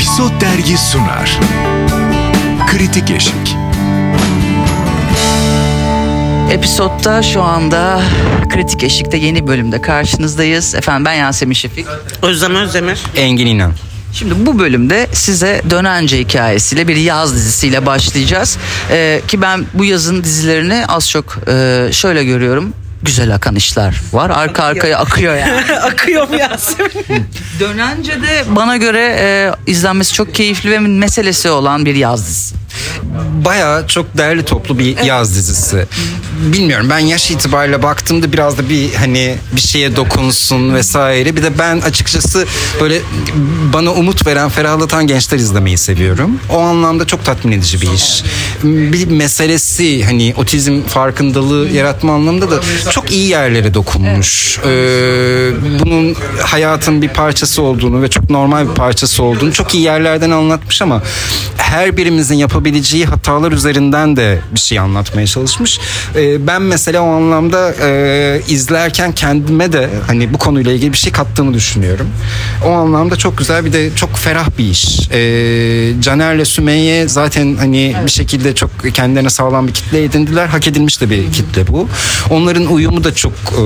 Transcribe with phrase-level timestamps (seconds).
[0.00, 1.40] Episod Dergi sunar.
[2.66, 3.56] Kritik Eşik.
[6.50, 8.02] Episod'da şu anda
[8.48, 10.74] Kritik Eşik'te yeni bölümde karşınızdayız.
[10.74, 11.86] Efendim ben Yasemin Şefik.
[12.22, 13.00] Özlem Özdemir.
[13.16, 13.72] Engin İnan.
[14.12, 18.58] Şimdi bu bölümde size Dönence hikayesiyle bir yaz dizisiyle başlayacağız.
[18.90, 22.72] Ee, ki ben bu yazın dizilerini az çok e, şöyle görüyorum.
[23.02, 24.30] Güzel akan işler var.
[24.30, 25.72] Arka arkaya akıyor yani.
[25.82, 27.26] Akıyor mu Yasemin?
[27.60, 32.54] Dönence de bana göre e, izlenmesi çok keyifli ve meselesi olan bir yaz dizisi.
[33.44, 35.86] Bayağı çok değerli toplu bir yaz dizisi.
[36.40, 41.36] Bilmiyorum ben yaş itibariyle baktığımda biraz da bir hani bir şeye dokunsun vesaire.
[41.36, 42.46] Bir de ben açıkçası
[42.80, 43.00] böyle
[43.72, 46.40] bana umut veren, ferahlatan gençler izlemeyi seviyorum.
[46.50, 48.22] O anlamda çok tatmin edici bir iş.
[48.64, 54.58] Bir meselesi hani otizm farkındalığı yaratma anlamında da çok iyi yerlere dokunmuş.
[54.58, 55.50] Ee,
[55.80, 60.82] bunun hayatın bir parçası olduğunu ve çok normal bir parçası olduğunu çok iyi yerlerden anlatmış
[60.82, 61.02] ama
[61.70, 65.80] her birimizin yapabileceği hatalar üzerinden de bir şey anlatmaya çalışmış.
[66.16, 71.12] Ee, ben mesela o anlamda e, izlerken kendime de hani bu konuyla ilgili bir şey
[71.12, 72.08] kattığını düşünüyorum.
[72.66, 75.08] O anlamda çok güzel bir de çok ferah bir iş.
[75.12, 80.46] Ee, Caner'le Sümeyye zaten hani bir şekilde çok kendilerine sağlam bir kitle edindiler.
[80.46, 81.88] Hak edilmiş de bir kitle bu.
[82.30, 83.62] Onların uyumu da çok e,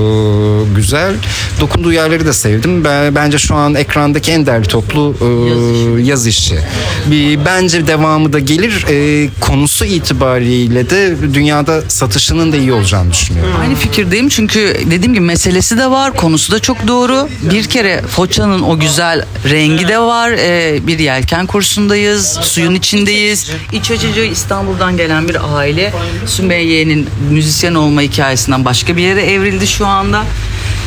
[0.75, 1.13] güzel.
[1.61, 2.83] Dokunduğu yerleri de sevdim.
[2.83, 6.59] Ben, bence şu an ekrandaki en değerli toplu e, yaz işi.
[7.05, 8.85] Bir, bence devamı da gelir.
[8.89, 13.53] E, konusu itibariyle de dünyada satışının da iyi olacağını düşünüyorum.
[13.61, 17.29] Aynı fikirdeyim çünkü dediğim gibi meselesi de var, konusu da çok doğru.
[17.41, 20.31] Bir kere Foça'nın o güzel rengi de var.
[20.31, 23.51] Ee, bir yelken kursundayız, suyun içindeyiz.
[23.73, 25.93] İç açıcı İstanbul'dan gelen bir aile
[26.25, 30.23] Sümeyye'nin müzisyen olma hikayesinden başka bir yere evrildi şu anda.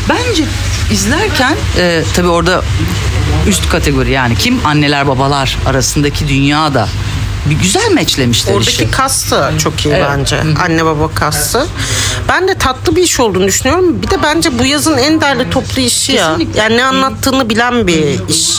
[0.09, 0.45] Bence
[0.93, 2.63] izlerken e, tabii orada
[3.49, 6.89] üst kategori yani kim anneler babalar arasındaki dünya da
[7.47, 8.91] bir güzel meçlemişler Oradaki işi.
[8.91, 10.07] kas da çok iyi Evet.
[10.11, 10.41] bence.
[10.65, 11.67] Anne baba kası.
[12.29, 14.03] Ben de tatlı bir iş olduğunu düşünüyorum.
[14.03, 16.29] Bir de bence bu yazın en değerli toplu işi ya.
[16.37, 16.61] Kesinlikle.
[16.61, 18.59] Yani ne anlattığını bilen bir iş.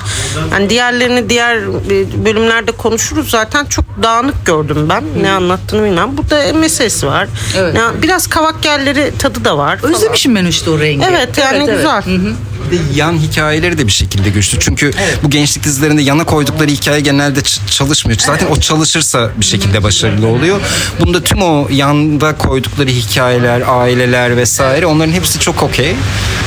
[0.51, 5.03] Yani diğerlerini diğer e, bölümlerde konuşuruz zaten çok dağınık gördüm ben.
[5.21, 6.17] Ne anlattığını bilmem.
[6.17, 7.27] Burada meselesi var.
[7.57, 7.75] Evet.
[7.75, 9.77] Yani biraz kavak yerleri tadı da var.
[9.77, 9.93] falan.
[9.93, 11.05] Özlemişim ben işte o rengi.
[11.09, 12.03] Evet yani güzel.
[12.71, 14.59] Bir de yan hikayeleri de bir şekilde güçlü.
[14.59, 14.91] Çünkü
[15.23, 18.19] bu gençlik dizilerinde yana koydukları hikaye genelde ç- çalışmıyor.
[18.19, 20.59] Zaten o çalışırsa bir şekilde başarılı oluyor.
[20.99, 25.95] Bunda tüm o yanda koydukları hikayeler, aileler vesaire onların hepsi çok okey.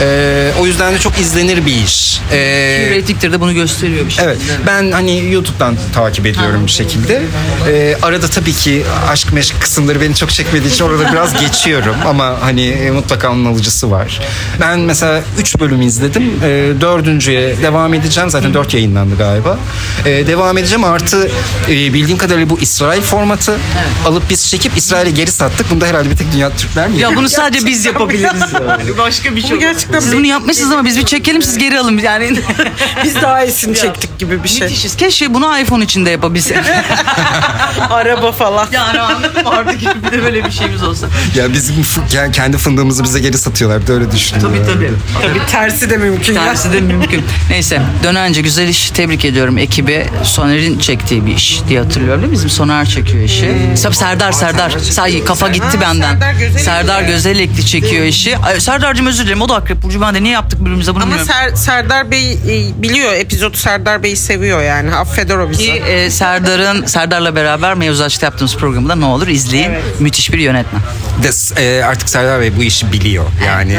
[0.01, 2.21] Ee, o yüzden de çok izlenir bir iş.
[2.33, 4.25] Ee, Rating'tir de bunu gösteriyor bir şey.
[4.25, 7.23] Evet ben hani YouTube'dan takip ediyorum bir şekilde.
[7.69, 12.37] Ee, arada tabii ki aşk meşk kısımları beni çok çekmediği için orada biraz geçiyorum ama
[12.41, 14.21] hani e, mutlaka onun alıcısı var.
[14.61, 16.23] Ben mesela 3 bölüm izledim.
[16.45, 18.31] Ee, dördüncüye devam edeceğim.
[18.31, 19.59] Zaten 4 yayınlandı galiba.
[20.07, 21.31] Ee, devam edeceğim artı
[21.69, 23.59] e, bildiğim kadarıyla bu İsrail formatı
[24.07, 25.71] alıp biz çekip İsrail'e geri sattık.
[25.71, 26.99] Bunda herhalde bir tek dünya Türkler mi?
[26.99, 28.43] Ya bunu sadece biz yapabiliriz.
[28.99, 31.99] Başka bir şey Bu gerçekten Siz bunu yapmışsınız ama biz bir çekelim siz geri alın.
[31.99, 32.37] Yani
[33.05, 34.61] biz daha iyisini çektik gibi bir şey.
[34.69, 34.97] müthişiz.
[34.97, 36.57] Keşke bunu iPhone içinde yapabilsek.
[37.91, 38.69] Araba falan.
[38.73, 41.07] yani anladın mı artık bir de böyle bir şeyimiz olsa.
[41.35, 43.83] Ya bizim f- yani kendi fındığımızı bize geri satıyorlar.
[43.83, 44.57] Bir de öyle düşünüyorum.
[44.67, 44.93] Tabii tabii.
[45.23, 46.35] Tabii tersi de mümkün.
[46.35, 46.45] ya.
[46.45, 47.25] Tersi de mümkün.
[47.51, 48.91] Neyse dönence güzel iş.
[48.91, 50.07] Tebrik ediyorum ekibi.
[50.25, 52.37] Soner'in çektiği bir iş diye hatırlıyorum değil mi?
[52.37, 53.47] Bizim Soner çekiyor işi.
[53.75, 54.71] Sab- Serdar Serdar.
[54.71, 56.19] Say kafa gitti benden.
[56.59, 57.63] Serdar Gözelikli.
[57.63, 58.39] Serdar çekiyor işi.
[58.39, 59.43] Ay, Serdar'cığım özür dilerim.
[59.43, 60.01] O da akrep burcu.
[60.01, 61.33] Ben de niye yaptık birbirimize bunu Ama bilmiyorum.
[61.33, 63.13] Ser- Serdar Bey e, biliyor
[63.53, 65.63] epizodu Serdar Bey'i seviyor yani affeder o bizi.
[65.65, 69.73] Ki e, Serdar'ın Serdar'la beraber mevzu açtı yaptığımız programda ne olur izleyin.
[70.01, 70.83] Müthiş bir yönetmen.
[71.23, 71.31] de
[71.63, 73.25] e, artık Serdar Bey bu işi biliyor.
[73.47, 73.79] Yani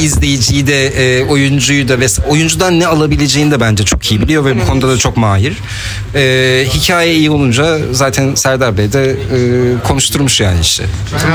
[0.00, 4.60] izleyiciyi de e, oyuncuyu da ve oyuncudan ne alabileceğini de bence çok iyi biliyor ve
[4.60, 5.56] bu konuda da çok mahir.
[6.14, 9.16] E, hikaye iyi olunca zaten Serdar Bey de e,
[9.88, 10.82] konuşturmuş yani işi.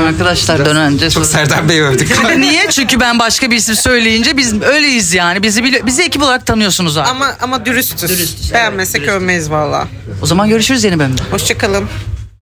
[0.08, 2.08] Arkadaşlar dönence Çok Serdar Bey övdük.
[2.38, 2.66] Niye?
[2.70, 5.42] Çünkü ben başka bir isim söyleyince biz öyleyiz yani.
[5.42, 7.08] Bizi bili- bizi ekip olarak tanıyorsunuz abi.
[7.08, 8.18] Ama ama dürüstüz.
[8.18, 9.22] Dürüstüz, Beğenmesek evet, dürüst.
[9.22, 9.88] övmeyiz valla.
[10.22, 11.22] O zaman görüşürüz yeni bölümde.
[11.30, 11.88] Hoşçakalın.